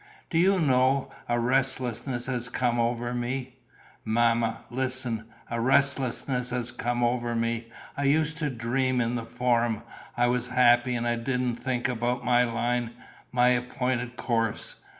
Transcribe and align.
"Do 0.31 0.39
you 0.39 0.59
know, 0.59 1.11
a 1.29 1.39
restlessness 1.39 2.25
has 2.25 2.49
come 2.49 2.79
over 2.79 3.13
me. 3.13 3.57
Mamma, 4.03 4.61
listen, 4.71 5.25
a 5.47 5.61
restlessness 5.61 6.49
has 6.49 6.71
come 6.71 7.03
over 7.03 7.35
me. 7.35 7.67
I 7.95 8.05
used 8.05 8.39
to 8.39 8.49
dream 8.49 8.99
in 8.99 9.13
the 9.13 9.23
Forum, 9.25 9.83
I 10.17 10.25
was 10.25 10.47
happy 10.47 10.95
and 10.95 11.05
didn't 11.23 11.57
think 11.57 11.87
about 11.87 12.25
my 12.25 12.43
line, 12.43 12.95
my 13.31 13.49
appointed 13.49 14.15
course. 14.15 14.77